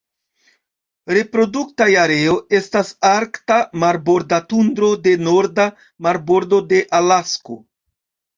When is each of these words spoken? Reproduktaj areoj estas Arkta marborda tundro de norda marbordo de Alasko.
Reproduktaj 1.17 1.87
areoj 2.03 2.37
estas 2.59 2.89
Arkta 3.09 3.59
marborda 3.83 4.41
tundro 4.55 4.91
de 5.05 5.15
norda 5.29 5.67
marbordo 6.09 6.61
de 6.75 6.83
Alasko. 7.03 7.61